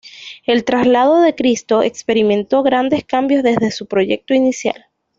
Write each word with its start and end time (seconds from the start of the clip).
El 0.47 0.63
"Traslado 0.65 1.21
de 1.21 1.35
Cristo" 1.35 1.83
experimentó 1.83 2.63
grandes 2.63 3.05
cambios 3.05 3.43
desde 3.43 3.69
su 3.69 3.85
proyecto 3.85 4.33
inicial. 4.33 4.87